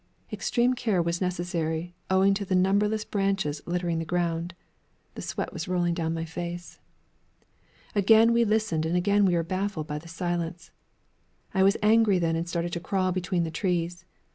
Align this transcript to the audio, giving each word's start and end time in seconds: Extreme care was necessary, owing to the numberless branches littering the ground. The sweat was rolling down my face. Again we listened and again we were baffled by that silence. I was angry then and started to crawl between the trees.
Extreme 0.33 0.73
care 0.73 0.99
was 0.99 1.21
necessary, 1.21 1.93
owing 2.09 2.33
to 2.33 2.43
the 2.43 2.55
numberless 2.55 3.05
branches 3.05 3.61
littering 3.67 3.99
the 3.99 4.03
ground. 4.03 4.55
The 5.13 5.21
sweat 5.21 5.53
was 5.53 5.67
rolling 5.67 5.93
down 5.93 6.15
my 6.15 6.25
face. 6.25 6.79
Again 7.93 8.33
we 8.33 8.43
listened 8.43 8.83
and 8.83 8.95
again 8.97 9.25
we 9.25 9.35
were 9.35 9.43
baffled 9.43 9.85
by 9.85 9.99
that 9.99 10.07
silence. 10.07 10.71
I 11.53 11.61
was 11.61 11.77
angry 11.83 12.17
then 12.17 12.35
and 12.35 12.49
started 12.49 12.73
to 12.73 12.79
crawl 12.79 13.11
between 13.11 13.43
the 13.43 13.51
trees. 13.51 14.05